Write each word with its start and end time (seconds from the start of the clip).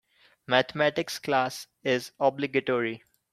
Mathematics 0.47 1.19
class 1.19 1.67
is 1.83 2.11
obligatory. 2.19 3.03